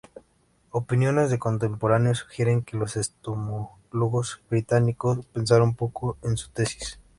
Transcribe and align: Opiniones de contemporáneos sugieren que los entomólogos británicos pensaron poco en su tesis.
Opiniones 0.71 1.29
de 1.29 1.37
contemporáneos 1.37 2.17
sugieren 2.27 2.63
que 2.63 2.75
los 2.75 2.97
entomólogos 2.97 4.41
británicos 4.49 5.23
pensaron 5.27 5.75
poco 5.75 6.17
en 6.23 6.37
su 6.37 6.49
tesis. 6.49 6.99